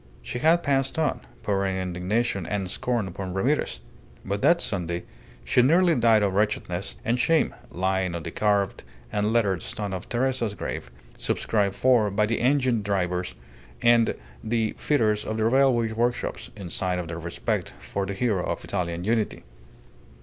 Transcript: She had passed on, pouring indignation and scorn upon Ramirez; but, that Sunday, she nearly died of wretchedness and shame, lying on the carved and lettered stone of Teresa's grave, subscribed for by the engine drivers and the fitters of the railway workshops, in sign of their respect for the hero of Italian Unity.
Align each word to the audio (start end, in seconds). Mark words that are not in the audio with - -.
She 0.23 0.39
had 0.39 0.63
passed 0.63 0.97
on, 0.97 1.19
pouring 1.43 1.77
indignation 1.77 2.47
and 2.47 2.71
scorn 2.71 3.07
upon 3.07 3.35
Ramirez; 3.35 3.81
but, 4.25 4.41
that 4.41 4.59
Sunday, 4.59 5.03
she 5.43 5.61
nearly 5.61 5.93
died 5.93 6.23
of 6.23 6.33
wretchedness 6.33 6.95
and 7.05 7.19
shame, 7.19 7.53
lying 7.69 8.15
on 8.15 8.23
the 8.23 8.31
carved 8.31 8.83
and 9.11 9.31
lettered 9.31 9.61
stone 9.61 9.93
of 9.93 10.09
Teresa's 10.09 10.55
grave, 10.55 10.89
subscribed 11.19 11.75
for 11.75 12.09
by 12.09 12.25
the 12.25 12.41
engine 12.41 12.81
drivers 12.81 13.35
and 13.83 14.15
the 14.43 14.71
fitters 14.71 15.23
of 15.23 15.37
the 15.37 15.45
railway 15.45 15.91
workshops, 15.91 16.49
in 16.57 16.71
sign 16.71 16.97
of 16.97 17.07
their 17.07 17.19
respect 17.19 17.75
for 17.79 18.07
the 18.07 18.15
hero 18.15 18.43
of 18.43 18.65
Italian 18.65 19.03
Unity. 19.03 19.43